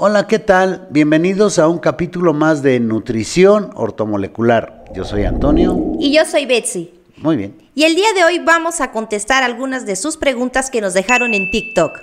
[0.00, 0.86] Hola, ¿qué tal?
[0.90, 4.84] Bienvenidos a un capítulo más de Nutrición Ortomolecular.
[4.94, 5.76] Yo soy Antonio.
[5.98, 6.94] Y yo soy Betsy.
[7.16, 7.58] Muy bien.
[7.74, 11.34] Y el día de hoy vamos a contestar algunas de sus preguntas que nos dejaron
[11.34, 11.98] en TikTok.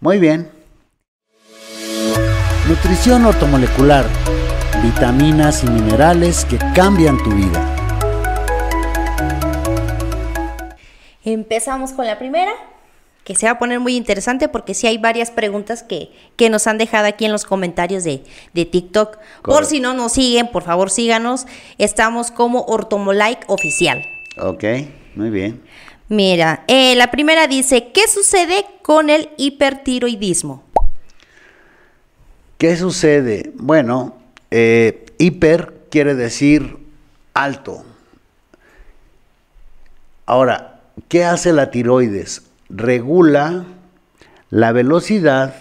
[0.00, 0.50] Muy bien.
[2.68, 4.04] Nutrición ortomolecular.
[4.82, 7.70] Vitaminas y minerales que cambian tu vida.
[11.22, 12.52] Empezamos con la primera,
[13.24, 16.66] que se va a poner muy interesante porque sí hay varias preguntas que, que nos
[16.66, 18.22] han dejado aquí en los comentarios de,
[18.52, 19.18] de TikTok.
[19.42, 21.46] Por si no nos siguen, por favor síganos.
[21.78, 24.04] Estamos como Ortomolike Oficial.
[24.38, 24.64] Ok,
[25.16, 25.62] muy bien.
[26.08, 30.62] Mira, eh, la primera dice, ¿qué sucede con el hipertiroidismo?
[32.58, 33.52] ¿Qué sucede?
[33.54, 34.14] Bueno,
[34.50, 36.76] eh, hiper quiere decir
[37.32, 37.84] alto.
[40.26, 42.42] Ahora, ¿qué hace la tiroides?
[42.76, 43.64] Regula
[44.50, 45.54] la velocidad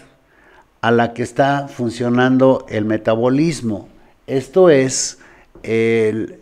[0.81, 3.87] a la que está funcionando el metabolismo.
[4.25, 5.19] Esto es
[5.61, 6.39] el-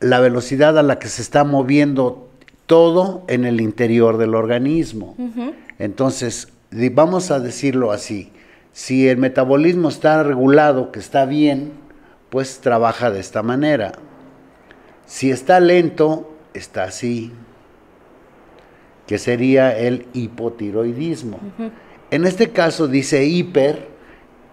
[0.00, 2.28] la velocidad a la que se está moviendo
[2.66, 5.14] todo en el interior del organismo.
[5.78, 8.32] Entonces, vamos a decirlo así,
[8.72, 11.72] si el metabolismo está regulado, que está bien,
[12.30, 13.92] pues trabaja de esta manera.
[15.06, 17.30] Si está lento, está así,
[19.06, 21.38] que sería el hipotiroidismo.
[22.10, 23.88] En este caso dice hiper,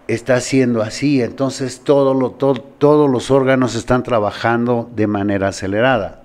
[0.07, 6.23] está haciendo así, entonces todo lo- to- todos los órganos están trabajando de manera acelerada.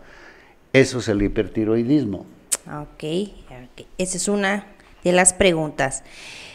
[0.72, 2.27] Eso es el hipertiroidismo.
[2.66, 3.05] Ok,
[3.50, 4.66] ok, esa es una
[5.05, 6.02] de las preguntas.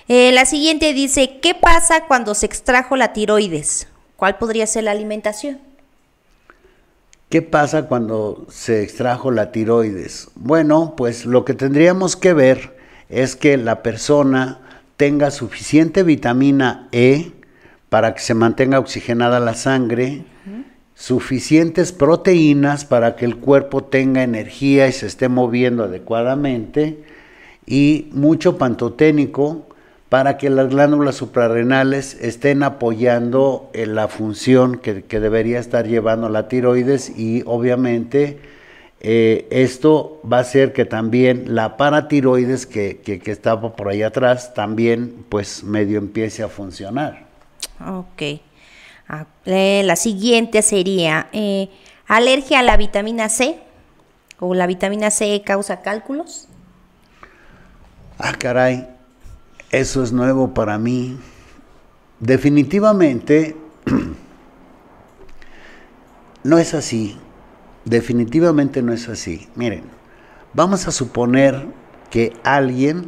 [0.10, 3.88] Eh, la siguiente dice, ¿qué pasa cuando se extrajo la tiroides?
[4.18, 5.60] ¿Cuál podría ser la alimentación?
[7.32, 10.32] ¿Qué pasa cuando se extrajo la tiroides?
[10.36, 12.76] Bueno, pues lo que tendríamos que ver
[13.08, 14.60] es que la persona
[14.98, 17.32] tenga suficiente vitamina E
[17.88, 20.26] para que se mantenga oxigenada la sangre,
[20.94, 27.02] suficientes proteínas para que el cuerpo tenga energía y se esté moviendo adecuadamente,
[27.66, 29.70] y mucho pantoténico
[30.12, 36.28] para que las glándulas suprarrenales estén apoyando en la función que, que debería estar llevando
[36.28, 38.42] la tiroides y obviamente
[39.00, 44.04] eh, esto va a hacer que también la paratiroides que, que, que estaba por ahí
[44.04, 47.24] atrás también pues medio empiece a funcionar.
[47.80, 48.42] Ok.
[49.08, 51.70] Ah, eh, la siguiente sería, eh,
[52.06, 53.62] ¿alergia a la vitamina C?
[54.42, 56.50] ¿O la vitamina C causa cálculos?
[58.20, 58.90] Ah, caray,
[59.72, 61.18] eso es nuevo para mí.
[62.20, 63.56] Definitivamente
[66.44, 67.18] no es así.
[67.86, 69.48] Definitivamente no es así.
[69.56, 69.84] Miren,
[70.54, 71.68] vamos a suponer
[72.10, 73.08] que alguien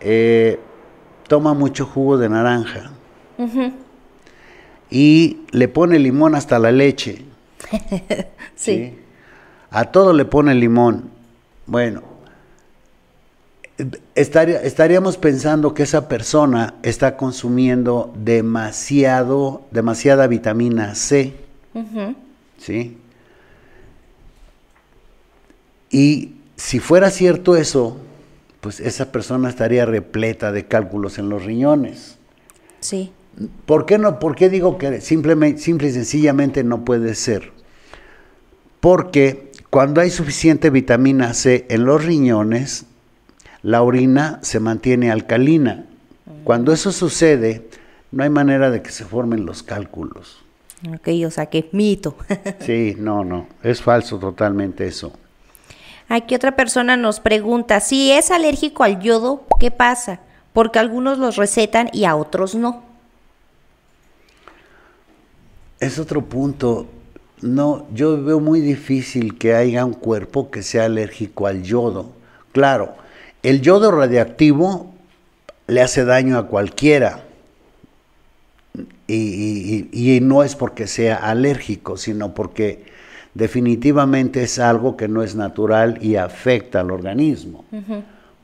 [0.00, 0.60] eh,
[1.28, 2.90] toma mucho jugo de naranja
[4.90, 7.24] y le pone limón hasta la leche.
[8.56, 8.96] Sí.
[9.70, 11.10] A todo le pone limón.
[11.66, 12.02] Bueno,
[14.14, 21.34] estaría- estaríamos pensando que esa persona está consumiendo demasiado, demasiada vitamina C.
[22.58, 22.96] ¿Sí?
[25.90, 27.96] Y si fuera cierto eso,
[28.60, 32.16] pues esa persona estaría repleta de cálculos en los riñones.
[32.80, 33.12] Sí.
[33.66, 34.18] ¿Por qué no?
[34.20, 37.52] ¿Por qué digo que simplemente, simple y sencillamente no puede ser?
[38.80, 42.86] Porque cuando hay suficiente vitamina C en los riñones,
[43.64, 45.86] la orina se mantiene alcalina.
[46.44, 47.66] Cuando eso sucede,
[48.12, 50.44] no hay manera de que se formen los cálculos.
[50.94, 52.14] Ok, o sea que mito.
[52.60, 55.14] Sí, no, no, es falso totalmente eso.
[56.10, 60.20] Aquí otra persona nos pregunta, si es alérgico al yodo, ¿qué pasa?
[60.52, 62.82] Porque algunos los recetan y a otros no.
[65.80, 66.86] Es otro punto.
[67.40, 72.12] No, yo veo muy difícil que haya un cuerpo que sea alérgico al yodo.
[72.52, 72.94] Claro,
[73.44, 74.92] el yodo radiactivo
[75.68, 77.22] le hace daño a cualquiera.
[79.06, 82.84] Y, y- y- y no es porque sea alérgico, sino porque
[83.34, 87.64] definitivamente es algo que no es natural y afecta al organismo.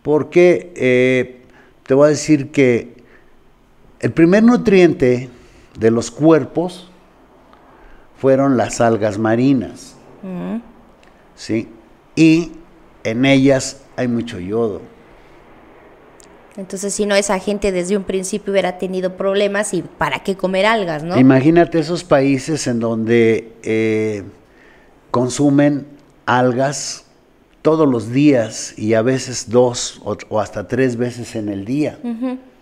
[0.02, 1.42] Porque eh,
[1.86, 2.94] te voy a decir que
[4.00, 5.28] el primer nutriente
[5.78, 6.88] de los cuerpos
[8.16, 9.96] fueron las algas marinas.
[11.34, 11.68] ¿sí?
[12.16, 12.52] Y
[13.04, 14.82] en ellas hay mucho yodo.
[16.56, 20.66] Entonces, si no, esa gente desde un principio hubiera tenido problemas y para qué comer
[20.66, 21.18] algas, ¿no?
[21.18, 24.24] Imagínate esos países en donde eh,
[25.10, 25.86] consumen
[26.26, 27.04] algas
[27.62, 31.98] todos los días y a veces dos o, o hasta tres veces en el día.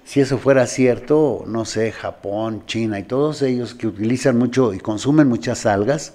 [0.05, 4.79] si eso fuera cierto, no sé, Japón, China y todos ellos que utilizan mucho y
[4.79, 6.15] consumen muchas algas,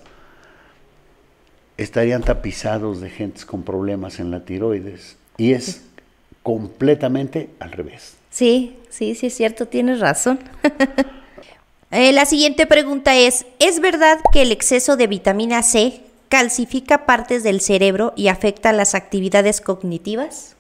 [1.78, 5.18] estarían tapizados de gentes con problemas en la tiroides.
[5.38, 5.84] Y es
[6.44, 8.16] completamente al revés.
[8.30, 10.40] Sí, sí, sí es cierto, tienes razón.
[11.96, 17.44] Eh, la siguiente pregunta es, ¿es verdad que el exceso de vitamina C calcifica partes
[17.44, 20.56] del cerebro y afecta las actividades cognitivas?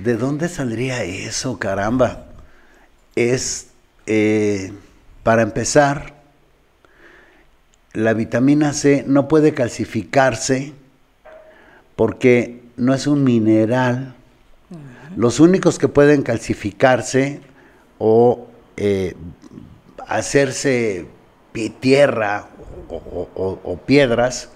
[0.00, 2.26] ¿De dónde saldría eso, caramba?
[3.14, 3.68] Es,
[4.06, 4.72] eh,
[5.22, 6.14] para empezar,
[7.92, 10.72] la vitamina C no puede calcificarse
[11.94, 14.16] porque no es un mineral.
[15.16, 17.40] Los únicos que pueden calcificarse
[17.98, 18.46] o
[18.76, 19.14] eh,
[20.06, 21.06] hacerse
[21.80, 22.48] tierra
[22.88, 24.50] o, piedras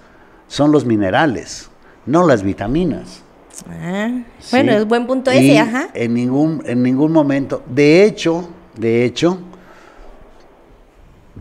[0.47, 1.69] son los minerales,
[2.07, 3.23] no las vitaminas.
[3.69, 5.89] Ah, bueno, es buen punto ese, ajá.
[5.95, 9.39] En ningún, en ningún momento, de hecho, de hecho,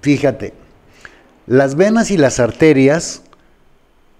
[0.02, 0.54] fíjate,
[1.48, 3.24] las venas y las arterias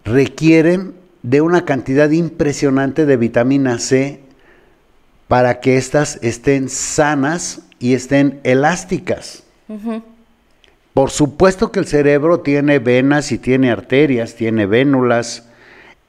[0.04, 4.21] requieren de una cantidad impresionante de vitamina C
[5.32, 9.44] para que éstas estén sanas y estén elásticas.
[10.94, 15.48] Por supuesto que el cerebro tiene venas y tiene arterias, tiene vénulas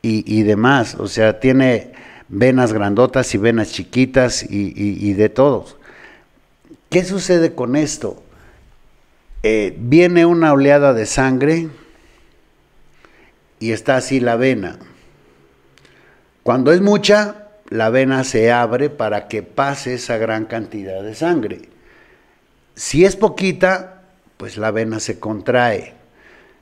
[0.02, 1.92] y, demás, o sea, tiene
[2.26, 5.76] venas grandotas y venas chiquitas y, de todos.
[6.90, 8.20] ¿Qué sucede con esto?
[9.44, 11.68] Eh, viene una oleada de sangre
[13.60, 14.80] y está así la vena.
[16.42, 17.41] Cuando es mucha,
[17.72, 21.62] la vena se abre para que pase esa gran cantidad de sangre.
[22.74, 24.02] Si es poquita,
[24.36, 25.94] pues la vena se contrae.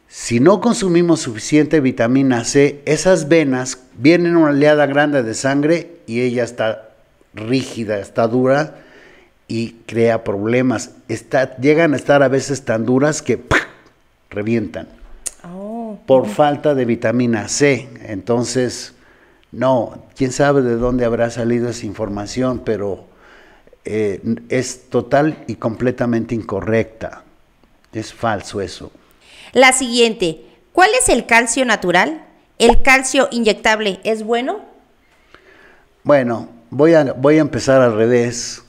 [0.08, 6.20] Si no consumimos suficiente vitamina C, esas venas vienen una oleada grande de sangre y
[6.20, 6.90] ella está
[7.34, 8.76] rígida, está dura
[9.46, 10.92] y crea problemas.
[11.08, 13.40] Está, llegan a estar a veces tan duras que
[14.30, 14.88] revientan
[15.44, 17.88] oh, por falta de vitamina C.
[18.02, 18.94] Entonces,
[19.52, 23.04] no, quién sabe de dónde habrá salido esa información, pero
[23.84, 27.24] eh, es total y completamente incorrecta.
[27.92, 28.92] Es falso eso.
[29.52, 32.24] La siguiente, ¿cuál es el calcio natural?
[32.58, 34.60] ¿El calcio inyectable es bueno?
[36.04, 38.62] Bueno, voy a, voy a empezar al revés.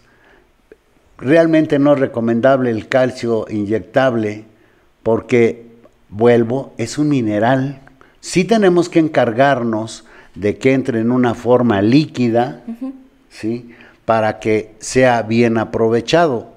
[1.17, 4.45] Realmente no es recomendable el calcio inyectable
[5.03, 5.67] porque,
[6.09, 7.81] vuelvo, es un mineral.
[8.21, 10.05] Sí tenemos que encargarnos
[10.35, 12.61] de que entre en una forma líquida,
[13.29, 13.71] ¿sí?
[14.05, 16.49] para que sea bien aprovechado.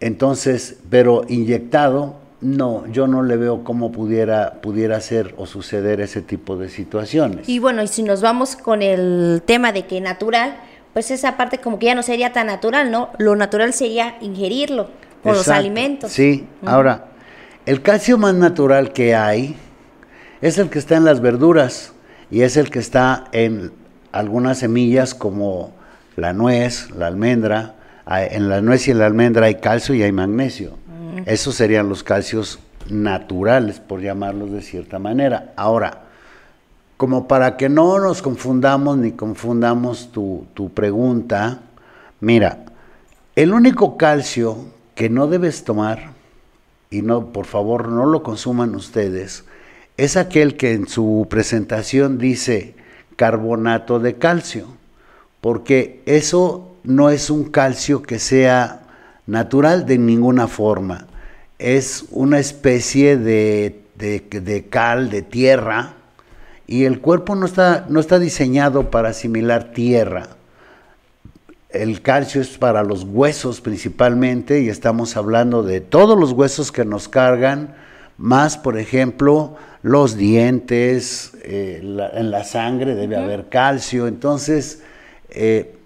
[0.00, 6.20] Entonces, pero inyectado, no, yo no le veo cómo pudiera, pudiera ser o suceder ese
[6.20, 7.48] tipo de situaciones.
[7.48, 10.56] Y bueno, y si nos vamos con el tema de que natural,
[10.92, 13.10] pues esa parte como que ya no sería tan natural, ¿no?
[13.18, 14.88] Lo natural sería ingerirlo
[15.22, 16.12] con los alimentos.
[16.12, 17.06] Sí, ahora,
[17.64, 19.56] el calcio más natural que hay
[20.40, 21.92] es el que está en las verduras
[22.30, 23.72] y es el que está en
[24.12, 25.72] algunas semillas como
[26.16, 27.74] la nuez, la almendra.
[28.08, 30.70] En la nuez y en la almendra hay calcio y hay magnesio.
[30.70, 31.22] Mm.
[31.26, 35.52] Esos serían los calcios naturales, por llamarlos de cierta manera.
[35.56, 36.02] Ahora,
[36.96, 41.60] como para que no nos confundamos ni confundamos tu, tu pregunta,
[42.20, 42.64] mira,
[43.34, 46.14] el único calcio que no debes tomar,
[46.90, 49.44] y no, por favor, no lo consuman ustedes,
[49.96, 52.74] es aquel que en su presentación dice
[53.16, 54.76] carbonato de calcio
[55.46, 58.82] porque eso no es un calcio que sea
[59.26, 61.06] natural de ninguna forma.
[61.58, 65.94] Es una especie de, cal, de tierra,
[66.66, 70.30] y el cuerpo no está, no está diseñado para asimilar tierra.
[71.70, 76.84] El calcio es para los huesos principalmente, y estamos hablando de todos los huesos que
[76.84, 77.74] nos cargan,
[78.18, 84.06] más, por ejemplo, los dientes, eh, en la sangre debe haber calcio.
[84.06, 84.82] Entonces,
[85.30, 85.76] eh,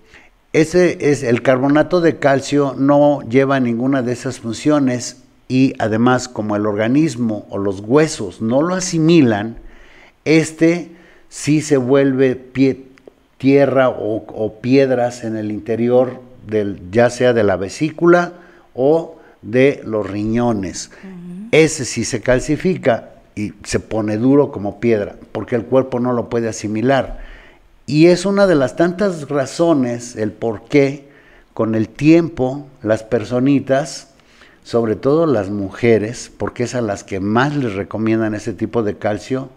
[0.52, 6.56] ese es el carbonato de calcio no lleva ninguna de esas funciones y además como
[6.56, 9.56] el organismo o los huesos no lo asimilan,
[10.24, 10.90] este
[11.28, 12.34] sí se vuelve
[13.38, 18.32] tierra o, piedras en el interior del, ya sea de la vesícula
[18.74, 20.90] o de los riñones.
[21.52, 26.28] Ese sí se calcifica y se pone duro como piedra porque el cuerpo no lo
[26.28, 27.20] puede asimilar.
[27.86, 31.08] Y es una de las tantas razones, el por qué,
[31.54, 34.08] con el tiempo, las personitas,
[34.62, 38.96] sobre todo las mujeres, porque es a las que más les recomiendan ese tipo de
[38.96, 39.50] calcio,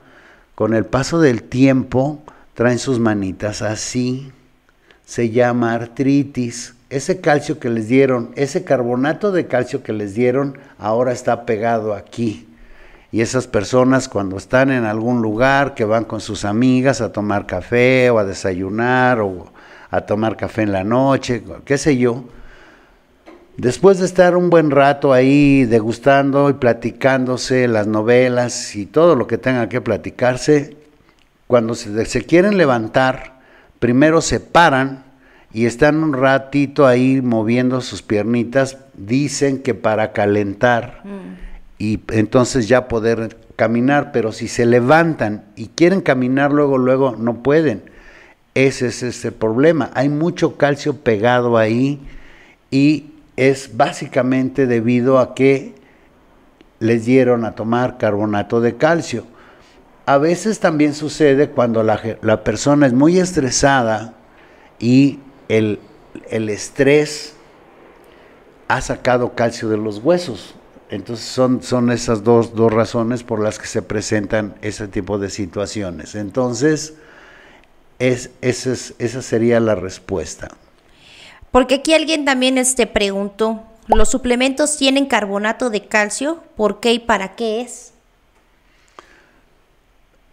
[0.56, 2.24] con el paso del tiempo
[2.54, 4.32] traen sus manitas así,
[5.06, 10.60] se llama artritis, ese calcio que les dieron, ese carbonato de calcio que les dieron,
[10.78, 12.48] ahora está pegado aquí.
[13.12, 17.46] Y esas personas cuando están en algún lugar, que van con sus amigas a tomar
[17.46, 19.52] café o a desayunar o
[19.90, 22.26] a tomar café en la noche, qué sé yo,
[23.58, 29.28] después de estar un buen rato ahí degustando y platicándose las novelas y todo lo
[29.28, 30.78] que tenga que platicarse,
[31.48, 33.42] cuando se, se quieren levantar,
[33.80, 35.03] primero se paran
[35.54, 41.02] y están un ratito ahí moviendo sus piernitas, dicen que para calentar.
[41.04, 41.44] Mm
[41.84, 47.44] y entonces ya poder caminar, pero si se levantan y quieren caminar luego, luego no
[47.44, 47.84] pueden.
[48.56, 49.92] Ese es ese problema.
[49.94, 52.00] Hay mucho calcio pegado ahí
[52.72, 55.76] y es básicamente debido a que
[56.80, 59.26] les dieron a tomar carbonato de calcio.
[60.06, 64.14] A veces también sucede cuando la, la persona es muy estresada
[64.80, 65.20] y
[65.58, 65.80] el,
[66.30, 67.34] el estrés
[68.68, 70.56] ha sacado calcio de los huesos.
[70.90, 75.30] Entonces son, son esas dos, dos razones por las que se presentan ese tipo de
[75.30, 76.16] situaciones.
[76.16, 76.96] Entonces,
[78.00, 80.50] es, esa, es, esa sería la respuesta.
[81.52, 86.44] Porque aquí alguien también este, preguntó, ¿los suplementos tienen carbonato de calcio?
[86.56, 87.94] ¿Por qué y para qué es?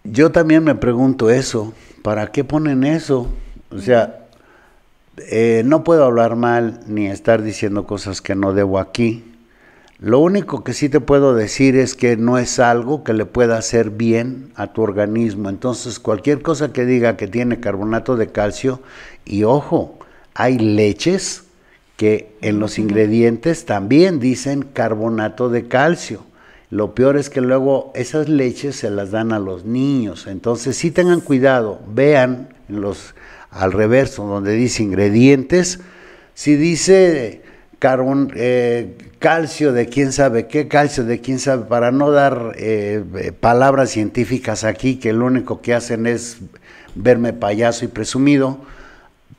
[0.04, 3.28] Yo también me pregunto eso, ¿para qué ponen eso?
[3.70, 4.19] O sea,
[5.16, 9.30] eh, no puedo hablar mal ni estar diciendo cosas que no debo aquí,
[10.00, 13.58] lo único que sí te puedo decir es que no es algo que le pueda
[13.58, 15.50] hacer bien a tu organismo.
[15.50, 18.80] Entonces, cualquier cosa que diga que tiene carbonato de calcio,
[19.26, 19.98] y ojo,
[20.32, 21.44] hay leches
[21.98, 26.22] que en los ingredientes también dicen carbonato de calcio.
[26.70, 30.26] Lo peor es que luego esas leches se las dan a los niños.
[30.26, 33.14] Entonces, sí tengan cuidado, vean los
[33.50, 35.80] al reverso donde dice ingredientes,
[36.34, 37.42] si dice
[37.78, 43.32] carbon, eh, calcio de quién sabe qué, calcio de quién sabe, para no dar eh,
[43.40, 46.38] palabras científicas aquí que lo único que hacen es
[46.94, 48.58] verme payaso y presumido.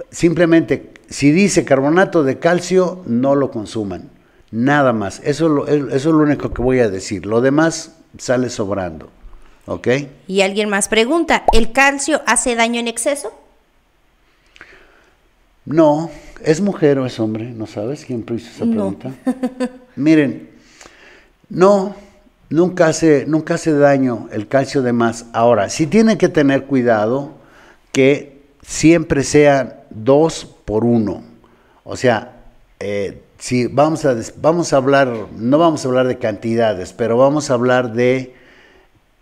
[0.10, 4.10] Simplemente, si dice carbonato de calcio, no lo consuman.
[4.52, 5.22] Nada más.
[5.24, 7.26] Eso, eso es lo único que voy a decir.
[7.26, 9.10] Lo demás sale sobrando.
[9.66, 9.88] ¿Ok?
[10.28, 13.32] Y alguien más pregunta, ¿el calcio hace daño en exceso?
[15.66, 16.10] No,
[16.44, 17.52] ¿Es mujer o es hombre?
[17.52, 19.12] ¿No sabes quién hizo esa pregunta?
[19.96, 20.50] Miren,
[21.50, 21.96] no,
[22.50, 25.26] nunca hace, nunca hace daño el calcio de más.
[25.34, 27.34] Ahora, sí tienen que tener cuidado
[27.92, 31.24] que siempre sean dos por uno.
[31.84, 32.42] O sea,
[32.80, 37.52] eh, si vamos a, vamos a hablar, no vamos a hablar de cantidades, pero vamos
[37.52, 38.34] a hablar de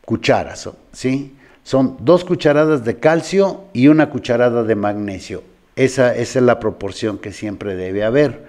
[0.05, 1.35] cucharas, ¿sí?
[1.63, 5.43] Son dos cucharadas de calcio y una cucharada de magnesio.
[5.79, 8.43] Esa, es la proporción que siempre debe haber.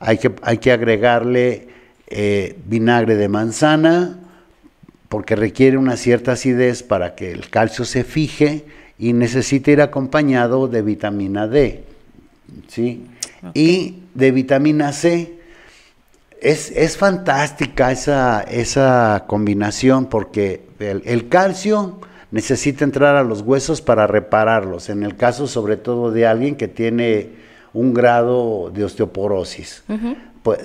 [0.00, 1.68] Hay que, hay que agregarle
[2.08, 4.18] eh, vinagre de manzana,
[5.08, 8.66] porque requiere una cierta acidez para que el calcio se fije
[8.98, 11.84] y necesita ir acompañado de vitamina D.
[12.68, 13.06] ¿sí?
[13.54, 15.38] Y de vitamina C.
[16.38, 21.98] Es, es fantástica esa, esa, combinación porque el, el calcio
[22.34, 26.66] necesita entrar a los huesos para repararlos, en el caso sobre todo de alguien que
[26.66, 27.28] tiene
[27.72, 29.84] un grado de osteoporosis.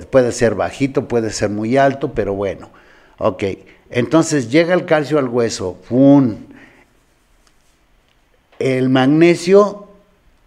[0.09, 2.71] puede ser bajito, puede ser muy alto, pero bueno.
[3.19, 3.43] Ok,
[3.91, 6.37] entonces llega el calcio al hueso, ¡pum!
[8.57, 9.89] El magnesio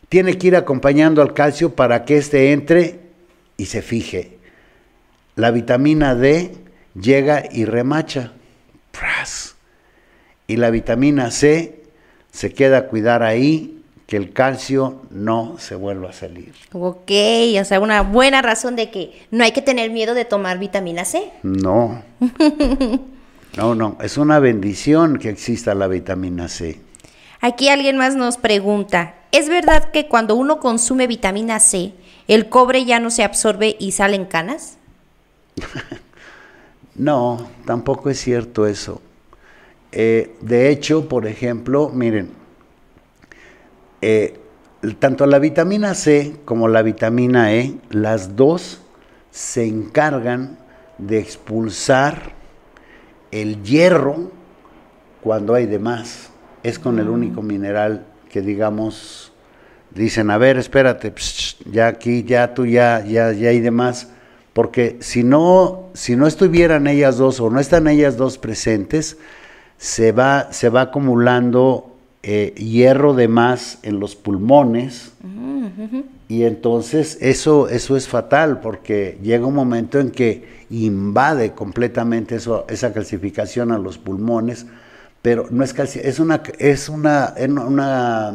[0.08, 2.98] tiene que ir acompañando al calcio para que éste entre
[3.56, 4.38] y se fije.
[5.36, 6.56] La vitamina D
[7.00, 8.32] llega y remacha.
[8.90, 9.51] ¡Pras!
[10.46, 11.82] Y la vitamina C
[12.30, 16.52] se queda a cuidar ahí que el calcio no se vuelva a salir.
[16.72, 17.10] Ok,
[17.60, 21.04] o sea, una buena razón de que no hay que tener miedo de tomar vitamina
[21.04, 21.30] C.
[21.42, 22.02] No.
[23.56, 26.78] no, no, es una bendición que exista la vitamina C.
[27.40, 31.94] Aquí alguien más nos pregunta, ¿es verdad que cuando uno consume vitamina C,
[32.28, 34.76] el cobre ya no se absorbe y salen canas?
[36.94, 39.00] no, tampoco es cierto eso.
[39.92, 42.30] Eh, de hecho, por ejemplo, miren,
[44.00, 44.38] eh,
[44.98, 48.80] tanto la vitamina C como la vitamina E, las dos
[49.30, 50.58] se encargan
[50.98, 52.32] de expulsar
[53.30, 54.30] el hierro
[55.22, 56.30] cuando hay de más.
[56.62, 57.46] Es con el único mm.
[57.46, 59.32] mineral que digamos,
[59.90, 61.12] dicen, a ver, espérate,
[61.70, 64.08] ya aquí, ya tú, ya, ya, ya hay de más.
[64.52, 69.18] Porque si no, si no estuvieran ellas dos o no están ellas dos presentes,
[69.82, 75.10] se va, se va acumulando eh, hierro de más en los pulmones.
[76.28, 82.64] Y entonces eso, eso es fatal porque llega un momento en que invade completamente eso,
[82.68, 84.66] esa calcificación a los pulmones,
[85.20, 88.32] pero no es es una, es una, una,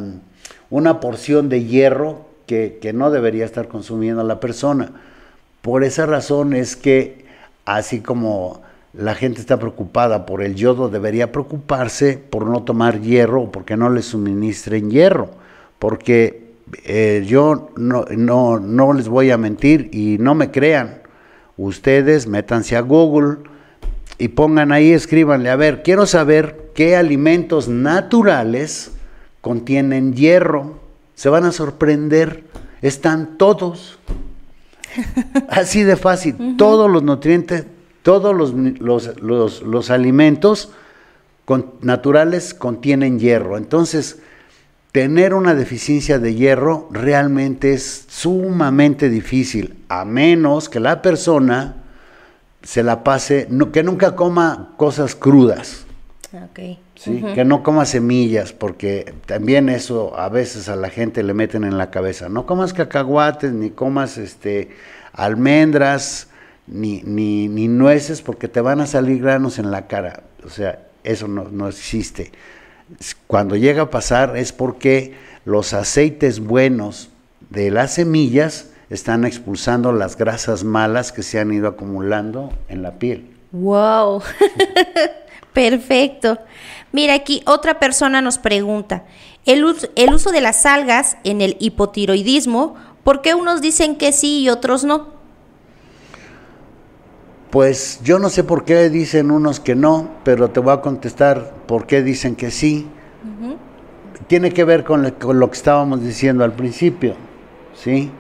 [0.70, 4.92] una porción de hierro que, que no debería estar consumiendo la persona.
[5.62, 7.26] Por esa razón es que
[7.64, 8.67] así como
[8.98, 13.78] la gente está preocupada por el yodo, debería preocuparse por no tomar hierro o porque
[13.78, 15.30] no le suministren hierro,
[15.78, 16.48] porque
[16.84, 21.02] eh, yo no, no, no les voy a mentir y no me crean.
[21.58, 23.38] Ustedes métanse a Google
[24.18, 28.92] y pongan ahí, escríbanle, a ver, quiero saber qué alimentos naturales
[29.42, 30.80] contienen hierro.
[31.14, 32.46] Se van a sorprender,
[32.82, 34.00] están todos.
[35.50, 37.66] Así de fácil, todos los nutrientes
[38.08, 38.34] todos
[38.80, 40.72] los, alimentos
[41.82, 43.58] naturales contienen hierro.
[43.58, 44.20] Entonces,
[44.94, 51.84] tener una deficiencia de hierro realmente es sumamente difícil, a menos que la persona
[52.64, 55.86] se la pase, que nunca coma cosas crudas.
[57.36, 61.78] Que no coma semillas, porque también eso a veces a la gente le meten en
[61.78, 62.30] la cabeza.
[62.30, 64.70] No comas cacahuates, ni comas este,
[65.12, 66.30] almendras,
[66.68, 70.24] ni, ni, ni, nueces porque te van a salir granos en la cara.
[70.46, 72.32] O sea, eso no, no existe.
[73.26, 77.10] Cuando llega a pasar es porque los aceites buenos
[77.50, 83.00] de las semillas están expulsando las grasas malas que se han ido acumulando en la
[83.00, 83.34] piel.
[83.52, 84.22] ¡Wow!
[85.54, 86.40] Perfecto.
[86.92, 89.06] Mira, aquí otra persona nos pregunta,
[89.46, 94.42] el el uso de las algas en el hipotiroidismo, ¿por qué unos dicen que sí
[94.42, 95.17] y otros no?
[97.50, 101.54] Pues yo no sé por qué dicen unos que no, pero te voy a contestar
[101.66, 102.88] por qué dicen que sí.
[104.28, 107.16] Tiene que ver con, lo que estábamos diciendo al principio,
[107.74, 108.12] ¿sí?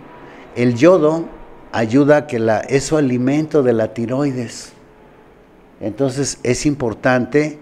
[0.55, 1.25] El yodo
[1.73, 4.71] ayuda a que la, es su alimento de la tiroides.
[5.81, 7.59] Entonces es importante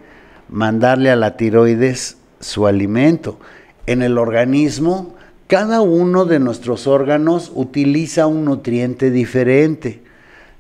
[0.48, 3.40] mandarle a la tiroides su alimento.
[3.88, 5.16] En el organismo,
[5.48, 10.05] cada uno de nuestros órganos utiliza un nutriente diferente.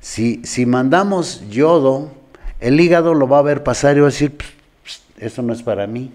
[0.05, 2.11] Si, si mandamos yodo,
[2.59, 4.35] el hígado lo va a ver pasar y va a decir,
[5.17, 6.11] eso no es para mí.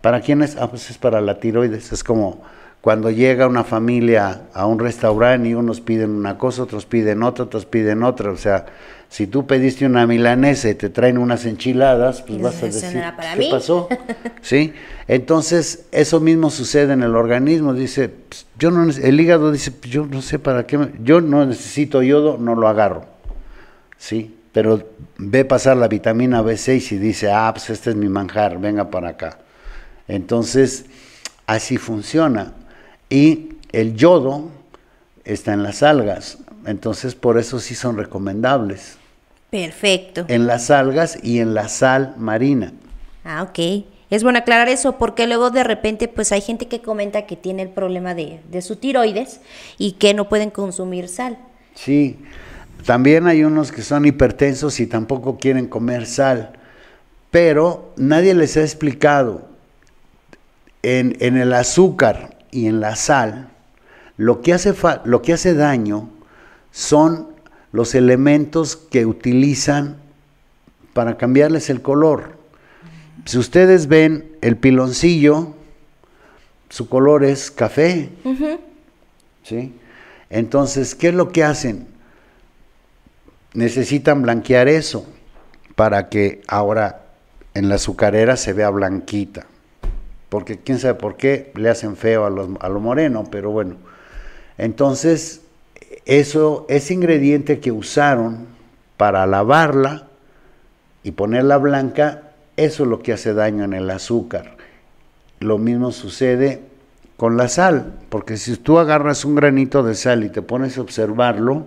[0.00, 0.56] ¿Para quién es?
[0.56, 1.90] Ah, pues es para la tiroides.
[1.90, 2.42] Es como
[2.80, 7.46] cuando llega una familia a un restaurante y unos piden una cosa, otros piden otra,
[7.46, 8.30] otros piden otra.
[8.30, 8.66] O sea,
[9.08, 13.02] si tú pediste una milanesa y te traen unas enchiladas, pues vas a decir,
[13.36, 13.88] ¿qué pasó?
[14.42, 14.74] ¿Sí?
[15.08, 17.74] Entonces, eso mismo sucede en el organismo.
[17.74, 18.14] Dice,
[18.60, 22.54] yo no, el hígado dice, yo no sé para qué, yo no necesito yodo, no
[22.54, 23.13] lo agarro.
[23.98, 24.34] ¿Sí?
[24.52, 28.90] Pero ve pasar la vitamina B6 y dice, ah, pues este es mi manjar, venga
[28.90, 29.38] para acá.
[30.06, 30.86] Entonces,
[31.46, 32.52] así funciona.
[33.10, 34.50] Y el yodo
[35.24, 38.98] está en las algas, entonces por eso sí son recomendables.
[39.50, 40.24] Perfecto.
[40.28, 42.72] En las algas y en la sal marina.
[43.24, 43.86] Ah, ok.
[44.10, 47.62] Es bueno aclarar eso porque luego de repente pues hay gente que comenta que tiene
[47.62, 49.40] el problema de, de su tiroides
[49.78, 51.38] y que no pueden consumir sal.
[51.74, 52.18] Sí,
[52.84, 56.52] también hay unos que son hipertensos y tampoco quieren comer sal,
[57.30, 59.48] pero nadie les ha explicado
[60.82, 63.48] en, el azúcar y en la sal,
[64.16, 66.10] lo que, hace lo que hace daño
[66.70, 67.28] son
[67.72, 69.96] los elementos que utilizan
[70.92, 72.36] para cambiarles el color.
[73.24, 75.54] Si ustedes ven el piloncillo,
[76.68, 78.10] su color es café.
[79.42, 79.72] ¿sí?
[80.28, 81.93] Entonces, ¿qué es lo que hacen?
[83.54, 85.06] Necesitan blanquear eso
[85.74, 87.06] para que ahora
[87.54, 89.46] en la azucarera se vea blanquita.
[90.28, 93.76] Porque quién sabe por qué le hacen feo a, a lo moreno, pero bueno.
[94.58, 95.42] Entonces,
[96.04, 98.46] eso, ese ingrediente que usaron
[98.96, 100.08] para lavarla
[101.02, 104.56] y ponerla blanca, eso es lo que hace daño en el azúcar.
[105.38, 106.62] Lo mismo sucede
[107.16, 110.82] con la sal, porque si tú agarras un granito de sal y te pones a
[110.82, 111.66] observarlo,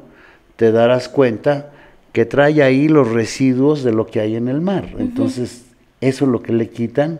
[0.57, 1.71] te darás cuenta
[2.17, 4.89] que trae ahí los residuos de lo que hay en el mar.
[4.97, 5.65] Entonces,
[6.01, 7.19] eso es lo que le quitan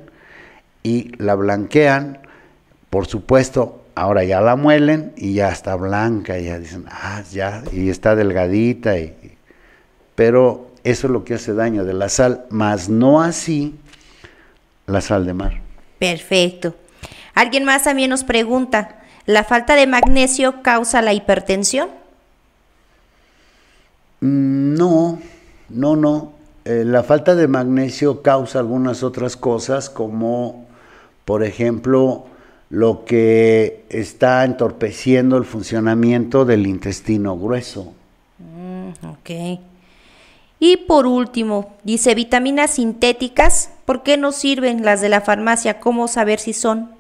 [0.82, 2.18] y la blanquean.
[2.90, 7.92] Por supuesto, ahora ya la muelen y ya está blanca, ya dicen, ah, ya, y
[7.92, 8.98] está delgadita.
[8.98, 9.14] Y,
[10.16, 13.76] pero eso es lo que hace daño de la sal, más no así
[14.88, 15.62] la sal de mar.
[16.00, 16.74] Perfecto.
[17.36, 22.07] Alguien más también nos pregunta, ¿la falta de magnesio causa la hipertensión?
[24.22, 25.20] Mm, no,
[25.70, 26.34] no, no.
[26.66, 30.68] Eh, la falta de magnesio causa algunas otras cosas como
[31.28, 32.24] por ejemplo,
[32.70, 37.94] lo que está entorpeciendo el funcionamiento del intestino grueso.
[38.40, 39.60] Mm, ok.
[40.62, 45.82] Y por último, dice vitaminas sintéticas, ¿por qué no sirven las de la farmacia?
[45.82, 46.92] ¿Cómo saber si son?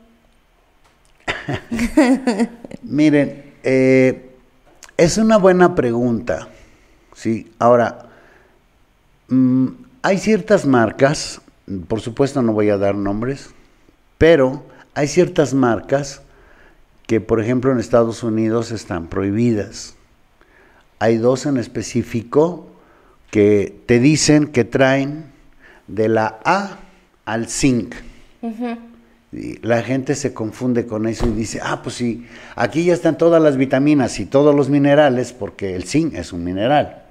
[2.84, 4.30] Miren, eh,
[4.98, 6.50] es una buena pregunta.
[7.18, 8.10] Sí, ahora,
[9.28, 9.70] mm,
[10.04, 11.42] hay ciertas marcas,
[11.88, 13.50] por supuesto no voy a dar nombres,
[14.20, 16.22] pero hay ciertas marcas
[17.08, 19.96] que, por ejemplo, en Estados Unidos están prohibidas.
[21.00, 22.68] Hay dos en específico
[23.32, 25.26] que te dicen que traen
[25.88, 26.78] de la A
[27.26, 27.96] al zinc.
[29.32, 33.18] y la gente se confunde con eso y dice, ah, pues sí, aquí ya están
[33.18, 37.07] todas las vitaminas y todos los minerales, porque el zinc es un mineral.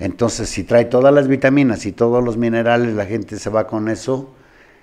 [0.00, 3.88] Entonces, si trae todas las vitaminas y todos los minerales, la gente se va con
[3.88, 4.30] eso,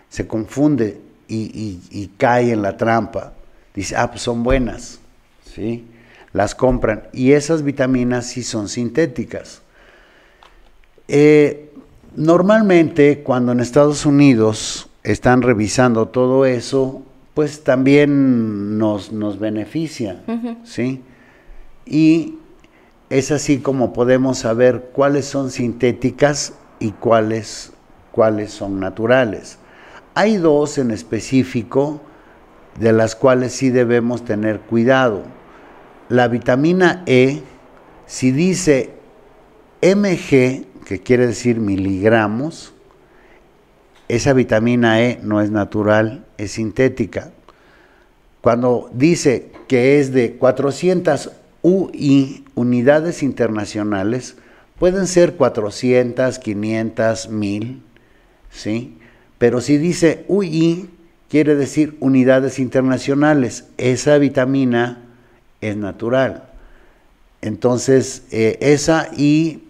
[0.10, 3.34] se confunde y, cae en la trampa.
[3.74, 5.00] Dice, ah, pues son buenas,
[5.44, 5.86] ¿sí?
[6.34, 7.08] Las compran.
[7.14, 9.64] Y esas vitaminas sí son sintéticas.
[11.08, 11.72] Eh,
[12.16, 17.02] normalmente, cuando en Estados Unidos están revisando todo eso,
[17.34, 20.22] pues también nos, nos beneficia,
[20.64, 21.02] ¿sí?
[21.88, 22.36] Y
[23.10, 27.72] es así como podemos saber cuáles son sintéticas y cuáles,
[28.12, 29.58] cuáles son naturales.
[30.14, 32.02] Hay dos en específico
[32.80, 35.24] de las cuales sí debemos tener cuidado.
[36.10, 37.42] La vitamina E,
[38.06, 38.92] si dice
[39.82, 42.74] mg, que quiere decir miligramos,
[44.08, 47.32] esa vitamina E no es natural, es sintética.
[48.42, 54.36] Cuando dice que es de 400 UI, unidades internacionales,
[54.80, 57.82] pueden ser 400, 500, 1000,
[58.50, 58.98] ¿sí?
[59.38, 60.90] Pero si dice UI,
[61.30, 63.66] quiere decir unidades internacionales.
[63.78, 65.04] Esa vitamina
[65.62, 66.50] es natural.
[67.42, 69.64] Entonces, eh, esa y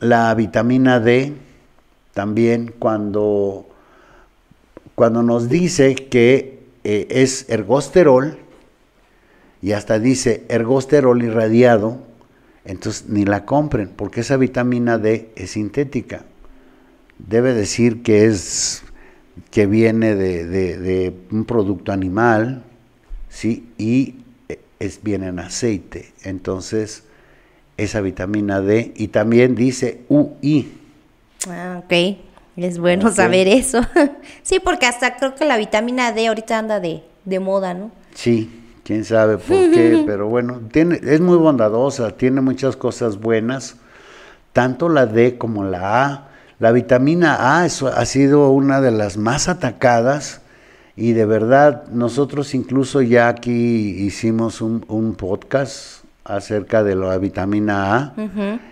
[0.00, 1.34] la vitamina D,
[2.14, 3.66] también cuando,
[4.94, 8.38] cuando nos dice que eh, es ergosterol,
[9.62, 11.98] y hasta dice ergosterol irradiado,
[12.64, 16.24] entonces ni la compren, porque esa vitamina D es sintética.
[17.18, 18.82] Debe decir que es
[19.52, 22.64] que viene de, un producto animal,
[23.28, 23.68] ¿sí?
[23.78, 24.16] Y
[24.80, 26.12] es, viene en aceite.
[26.24, 27.04] Entonces,
[27.76, 30.72] esa vitamina D, y también dice UI.
[31.48, 32.18] Ah, ok.
[32.56, 33.80] Es bueno saber eso.
[34.42, 37.90] sí, porque hasta creo que la vitamina D ahorita anda de, de moda, ¿no?
[38.14, 43.76] Sí, quién sabe por qué, pero bueno, tiene, es muy bondadosa, tiene muchas cosas buenas,
[44.52, 46.28] tanto la D como la A
[46.62, 50.42] la vitamina A ha sido una de las más atacadas
[50.94, 58.14] y de verdad nosotros incluso ya aquí hicimos un, podcast acerca de la vitamina A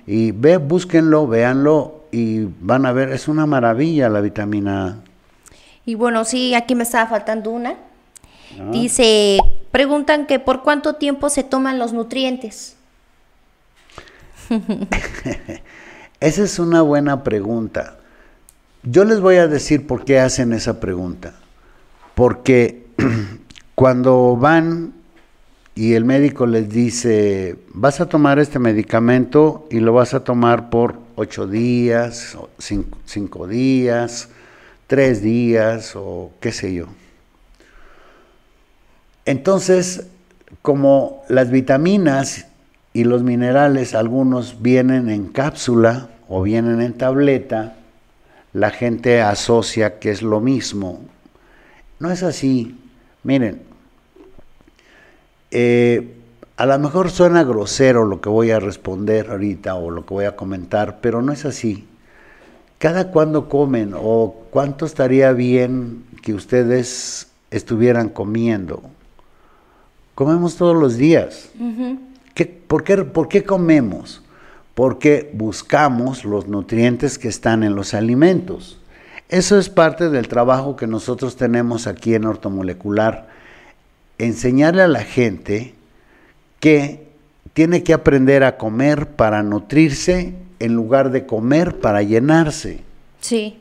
[0.06, 4.96] y ve, búsquenlo, véanlo y van a ver, es una maravilla la vitamina A.
[5.84, 7.70] Y bueno, sí, aquí me estaba faltando una.
[7.70, 8.70] Ah.
[8.70, 9.40] Dice,
[9.70, 12.76] preguntan que por cuánto tiempo se toman los nutrientes.
[16.20, 17.98] Esa es una buena pregunta.
[18.82, 21.34] Yo les voy a decir por qué hacen esa pregunta.
[22.14, 22.86] Porque
[23.74, 24.92] cuando van
[25.74, 30.68] y el médico les dice, vas a tomar este medicamento y lo vas a tomar
[30.68, 34.28] por ocho días, cinco, días,
[34.86, 36.86] tres días o qué sé yo.
[39.30, 40.08] Entonces,
[40.60, 42.46] como las vitaminas
[42.92, 47.76] y los minerales, algunos vienen en cápsula o vienen en tableta,
[48.52, 50.98] la gente asocia que es lo mismo.
[52.00, 52.76] No es así.
[53.22, 53.62] Miren,
[55.52, 56.12] eh,
[56.56, 60.24] a lo mejor suena grosero lo que voy a responder ahorita o lo que voy
[60.24, 61.86] a comentar, pero no es así.
[62.78, 68.82] Cada cuando comen o cuánto estaría bien que ustedes estuvieran comiendo.
[70.20, 71.48] Comemos todos los días
[72.66, 74.20] por, qué, ¿Por qué comemos?
[74.74, 78.78] Porque buscamos los nutrientes que están en los alimentos.
[79.30, 83.28] Eso es parte del trabajo que nosotros tenemos aquí en ortomolecular.
[84.18, 85.72] Enseñarle a la gente
[86.58, 87.08] que
[87.54, 92.82] tiene que aprender a comer para nutrirse en lugar de comer para llenarse.
[93.22, 93.58] Sí.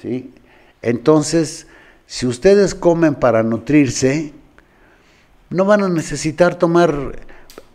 [0.00, 0.32] ¿Sí?
[0.80, 1.66] Entonces,
[2.06, 4.32] si ustedes comen para nutrirse,
[5.50, 7.18] no van a necesitar tomar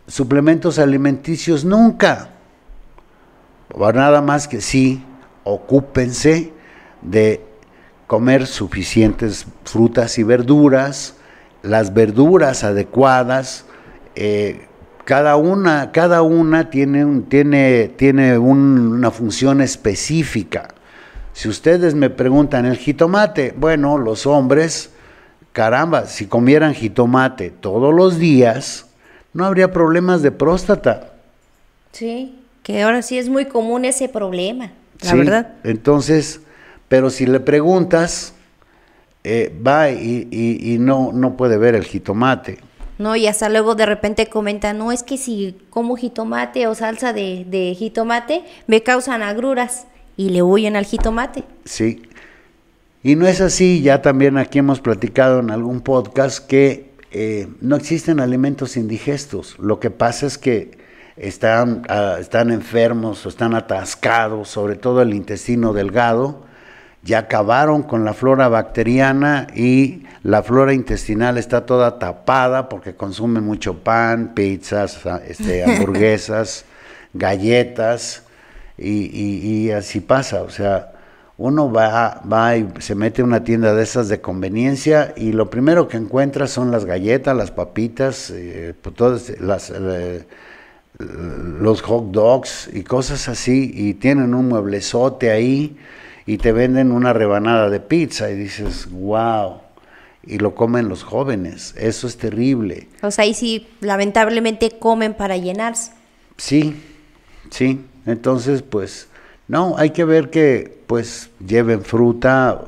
[0.06, 2.30] suplementos alimenticios nunca.
[3.76, 5.04] Nada más que sí,
[5.44, 6.52] ocúpense
[7.02, 7.42] de
[8.06, 11.16] comer suficientes frutas y verduras,
[11.62, 13.66] las verduras adecuadas,
[14.14, 14.66] eh,
[15.04, 20.68] cada una, cada una tiene, tiene, tiene una función específica.
[21.32, 24.90] Si ustedes me preguntan el jitomate, bueno, los hombres,
[25.56, 28.88] caramba, si comieran jitomate todos los días,
[29.32, 31.14] no habría problemas de próstata.
[31.92, 35.54] Sí, que ahora sí es muy común ese problema, la verdad.
[35.64, 36.42] Entonces,
[36.88, 38.34] pero si le preguntas,
[39.24, 42.58] eh, va y, y, no, no puede ver el jitomate.
[42.98, 47.14] No, y hasta luego de repente comenta, no, es que si como jitomate o salsa
[47.14, 49.86] de, de jitomate, me causan agruras
[50.18, 51.44] y le huyen al jitomate.
[51.64, 52.05] Sí.
[53.06, 57.76] Y no es así, ya también aquí hemos platicado en algún podcast que eh, no
[57.76, 59.56] existen alimentos indigestos.
[59.60, 60.76] Lo que pasa es que
[61.16, 66.46] están, ah, están enfermos o están atascados, sobre todo el intestino delgado,
[67.04, 73.44] ya acabaron con la flora bacteriana y la flora intestinal está toda tapada porque consumen
[73.44, 76.64] mucho pan, pizzas, este, hamburguesas,
[77.14, 78.24] galletas
[78.76, 80.42] y, así pasa.
[80.42, 80.95] O sea,
[81.38, 85.50] uno va, va y se mete a una tienda de esas de conveniencia y lo
[85.50, 89.70] primero que encuentra son las galletas, las papitas, eh, pues, todas las...
[89.70, 90.24] Eh,
[90.98, 95.76] los hot dogs y cosas así, y tienen un mueblezote ahí,
[96.26, 99.60] y te venden una rebanada de pizza y dices, wow,
[100.24, 102.88] y lo comen los jóvenes, eso es terrible.
[103.02, 105.92] O sea, ahí sí, lamentablemente comen para llenarse.
[106.36, 106.82] Sí,
[107.50, 109.08] sí, entonces pues,
[109.48, 112.60] no, hay que ver que pues lleven fruta,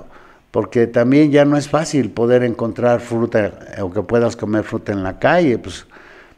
[0.50, 5.02] porque también ya no es fácil poder encontrar fruta o que puedas comer fruta en
[5.02, 5.86] la calle, pues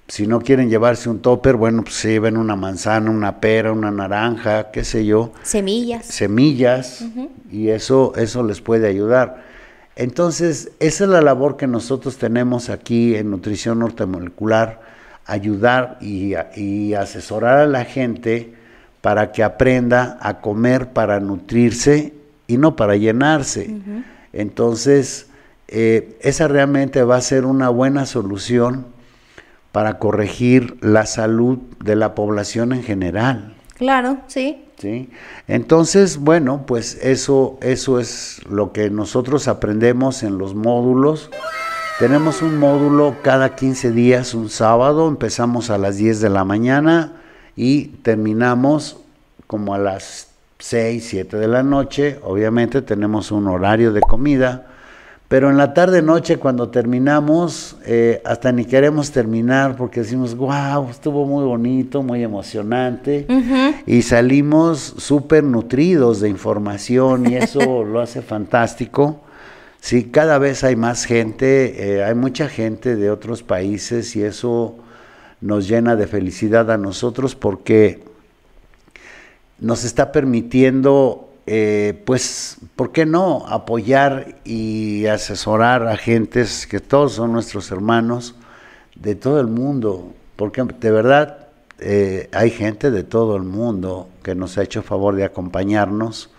[0.08, 3.92] si no quieren llevarse un topper, bueno, pues se lleven una manzana, una pera, una
[3.92, 5.32] naranja, qué sé yo.
[5.44, 6.06] Semillas.
[6.06, 7.04] Semillas,
[7.50, 9.44] y eso, eso les puede ayudar.
[9.94, 14.80] Entonces, esa es la labor que nosotros tenemos aquí en Nutrición Nortemolecular,
[15.26, 18.54] ayudar y, y asesorar a la gente
[19.00, 22.14] para que aprenda a comer para nutrirse
[22.46, 23.74] y no para llenarse.
[24.32, 25.28] Entonces,
[25.68, 28.86] eh, esa realmente va a ser una buena solución
[29.72, 33.54] para corregir la salud de la población en general.
[33.76, 34.64] Claro, sí.
[34.76, 35.10] ¿Sí?
[35.46, 41.30] Entonces, bueno, pues eso, eso es lo que nosotros aprendemos en los módulos.
[41.98, 47.19] Tenemos un módulo cada 15 días, un sábado, empezamos a las 10 de la mañana
[47.60, 48.96] y terminamos
[49.46, 52.18] como a las 6, 7 de la noche.
[52.22, 54.66] Obviamente tenemos un horario de comida
[55.30, 60.90] pero en la tarde noche cuando terminamos, eh, hasta ni queremos terminar porque decimos, wow,
[60.90, 63.28] estuvo muy bonito, muy emocionante.
[63.86, 69.20] Y salimos súper nutridos de información y eso lo hace fantástico.
[69.78, 74.78] Sí, cada vez hay más gente, eh, hay mucha gente de otros países y eso
[75.40, 78.02] nos llena de felicidad a nosotros porque
[79.58, 87.14] nos está permitiendo eh, pues, ¿por qué no apoyar y asesorar a gentes que todos
[87.14, 88.36] son nuestros hermanos
[88.94, 90.12] de todo el mundo?
[90.36, 91.48] Porque de verdad
[91.80, 96.30] eh, hay gente de todo el mundo que nos ha hecho favor de acompañarnos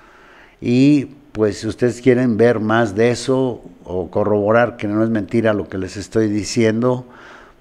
[0.62, 5.54] y pues si ustedes quieren ver más de eso o corroborar que no es mentira
[5.54, 7.06] lo que les estoy diciendo,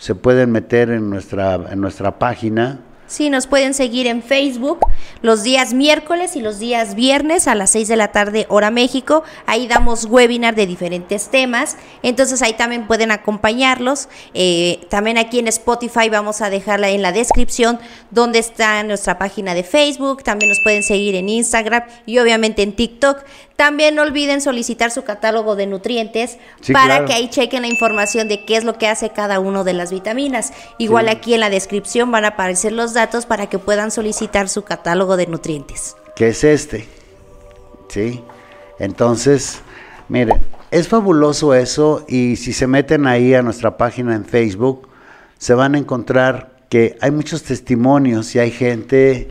[0.00, 4.86] se pueden meter en nuestra, en nuestra página Sí, nos pueden seguir en Facebook
[5.20, 9.24] los días miércoles y los días viernes a las 6 de la tarde hora México.
[9.46, 11.76] Ahí damos webinar de diferentes temas.
[12.04, 14.08] Entonces ahí también pueden acompañarlos.
[14.32, 17.80] Eh, también aquí en Spotify vamos a dejarla en la descripción
[18.12, 20.22] donde está nuestra página de Facebook.
[20.22, 23.24] También nos pueden seguir en Instagram y obviamente en TikTok.
[23.56, 26.38] También no olviden solicitar su catálogo de nutrientes
[26.72, 29.74] para que ahí chequen la información de qué es lo que hace cada uno de
[29.74, 30.54] las vitaminas.
[30.78, 34.62] Igual aquí en la descripción van a aparecer los datos para que puedan solicitar su
[34.62, 35.96] catálogo de nutrientes.
[36.16, 36.86] ¿Qué es este?
[37.88, 38.22] Sí.
[38.78, 39.60] Entonces,
[40.08, 40.38] miren,
[40.70, 44.88] es fabuloso eso y si se meten ahí a nuestra página en Facebook,
[45.38, 49.28] se van a encontrar que hay muchos testimonios y hay gente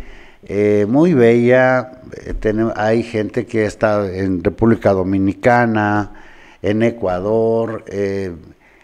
[0.48, 2.02] eh, muy bella.
[2.26, 6.14] Eh, hay gente que está en República Dominicana,
[6.62, 8.34] en Ecuador, eh,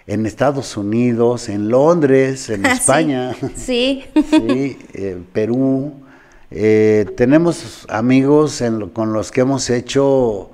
[0.08, 4.78] en Estados Unidos, en Londres, en España, sí, sí
[5.34, 5.94] Perú.
[6.50, 8.64] tenemos amigos
[8.94, 10.52] con los que hemos hecho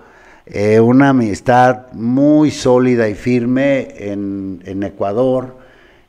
[0.81, 5.61] una amistad muy sólida y firme en, en Ecuador.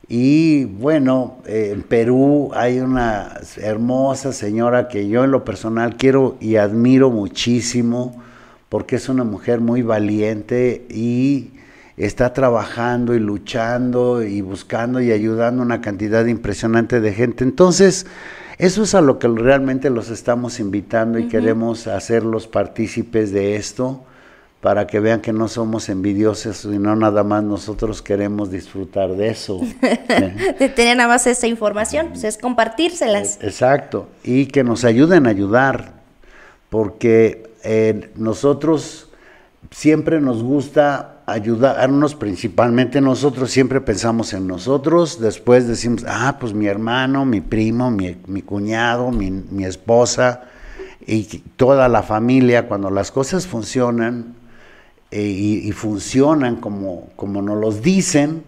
[0.07, 6.35] Y bueno, eh, en Perú hay una hermosa señora que yo en lo personal quiero
[6.39, 8.21] y admiro muchísimo
[8.67, 11.52] porque es una mujer muy valiente y
[11.97, 17.43] está trabajando y luchando y buscando y ayudando a una cantidad impresionante de gente.
[17.43, 18.05] Entonces,
[18.57, 24.03] eso es a lo que realmente los estamos invitando y queremos hacerlos partícipes de esto
[24.61, 29.27] para que vean que no somos envidiosos y no nada más nosotros queremos disfrutar de
[29.29, 29.59] eso.
[29.81, 33.39] de tener nada más esta información, pues es compartírselas.
[33.41, 35.95] Exacto, y que nos ayuden a ayudar,
[36.69, 39.09] porque eh, nosotros
[39.69, 46.67] siempre nos gusta ayudarnos, principalmente nosotros, siempre pensamos en nosotros, después decimos, ah, pues mi
[46.67, 50.43] hermano, mi primo, mi, cuñado, mi, mi esposa
[51.05, 51.23] y
[51.55, 54.35] toda la familia, cuando las cosas funcionan,
[55.15, 58.41] eh, y, funcionan como, como nos los dicen,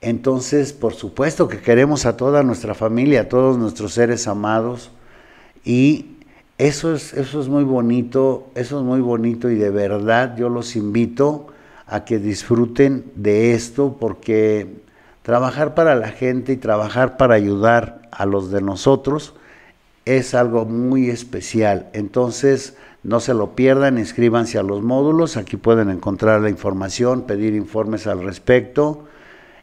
[0.00, 4.92] entonces por supuesto que queremos a toda nuestra familia, a todos nuestros seres amados
[5.64, 6.18] y
[6.56, 10.76] eso es, eso es muy bonito, eso es muy bonito y de verdad yo los
[10.76, 11.48] invito
[11.88, 14.82] a que disfruten de esto porque
[15.22, 19.34] trabajar para la gente y trabajar para ayudar a los de nosotros
[20.04, 21.88] es algo muy especial.
[21.92, 27.54] Entonces, no se lo pierdan, inscríbanse a los módulos, aquí pueden encontrar la información, pedir
[27.54, 29.04] informes al respecto.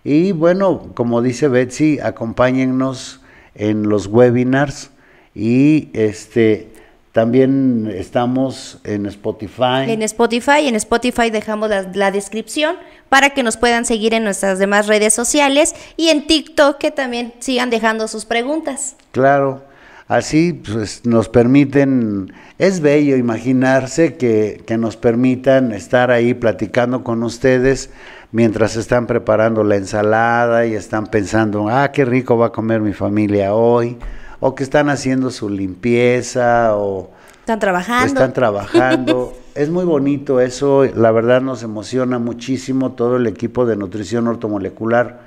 [0.03, 3.21] Y bueno, como dice Betsy, acompáñennos
[3.55, 4.91] en los webinars
[5.33, 6.69] y este
[7.15, 9.85] también estamos en Spotify.
[9.87, 12.75] En Spotify, en Spotify dejamos la, la, descripción
[13.07, 17.31] para que nos puedan seguir en nuestras demás redes sociales y en TikTok que también
[17.39, 18.97] sigan dejando sus preguntas.
[19.13, 19.63] Claro.
[20.09, 27.91] Así pues, nos permiten, es bello imaginarse que, nos permitan estar ahí platicando con ustedes
[28.33, 32.91] mientras están preparando la ensalada y están pensando, ah, qué rico va a comer mi
[32.91, 33.97] familia hoy,
[34.39, 38.07] o que están haciendo su limpieza, o están trabajando.
[38.07, 39.33] Están trabajando.
[39.55, 45.19] es muy bonito eso, la verdad nos emociona muchísimo todo el equipo de nutrición ortomolecular.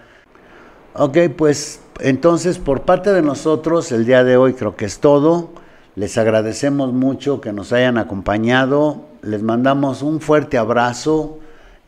[0.95, 5.51] Ok, pues entonces, por parte de nosotros, el día de hoy creo que es todo.
[5.95, 9.05] Les agradecemos mucho que nos hayan acompañado.
[9.23, 11.39] Les mandamos un fuerte abrazo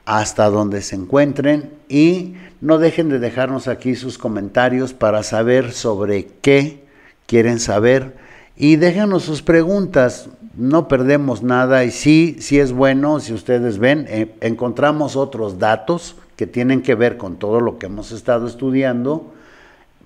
[0.04, 6.26] hasta donde se encuentren y no dejen de dejarnos aquí sus comentarios para saber sobre
[6.40, 6.84] qué
[7.30, 8.16] quieren saber
[8.56, 10.28] y déjenos sus preguntas.
[10.56, 16.16] No perdemos nada y sí, sí es bueno, si ustedes ven, eh, encontramos otros datos
[16.34, 19.32] que tienen que ver con todo lo que hemos estado estudiando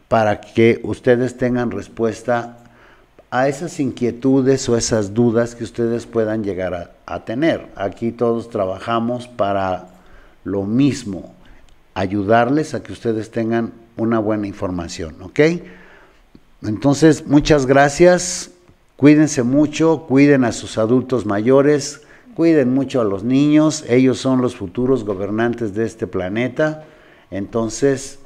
[0.08, 2.58] para que ustedes tengan respuesta
[3.30, 7.68] a esas inquietudes o esas dudas que ustedes puedan llegar a, tener.
[7.74, 9.88] Aquí todos trabajamos para
[10.44, 11.34] lo mismo,
[11.94, 15.40] ayudarles a que ustedes tengan una buena información, ¿ok?
[16.64, 18.50] Entonces, muchas gracias,
[18.96, 22.00] cuídense mucho, cuiden a sus adultos mayores,
[22.34, 26.84] cuiden mucho a los niños, ellos son los futuros gobernantes de este planeta,
[27.30, 28.18] entonces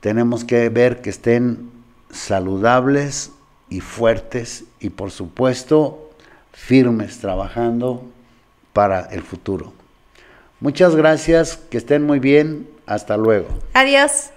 [0.00, 1.70] tenemos que ver que estén
[2.10, 3.32] saludables
[3.68, 6.10] y fuertes y por supuesto
[6.52, 8.04] firmes trabajando
[8.72, 9.72] para el futuro.
[10.60, 13.48] Muchas gracias, que estén muy bien, hasta luego.
[13.74, 14.30] Adiós.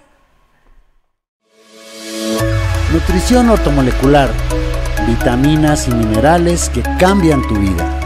[2.92, 4.28] Nutrición ortomolecular,
[5.06, 7.99] vitaminas y minerales que cambian tu vida.